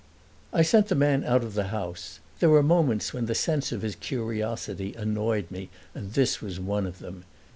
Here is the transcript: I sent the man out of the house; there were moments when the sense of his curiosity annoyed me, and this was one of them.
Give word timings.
I 0.51 0.63
sent 0.63 0.87
the 0.87 0.95
man 0.95 1.23
out 1.23 1.43
of 1.43 1.53
the 1.53 1.65
house; 1.65 2.21
there 2.39 2.49
were 2.49 2.63
moments 2.63 3.13
when 3.13 3.27
the 3.27 3.35
sense 3.35 3.71
of 3.71 3.83
his 3.83 3.93
curiosity 3.95 4.95
annoyed 4.95 5.51
me, 5.51 5.69
and 5.93 6.13
this 6.13 6.41
was 6.41 6.59
one 6.59 6.87
of 6.87 6.97
them. 6.97 7.23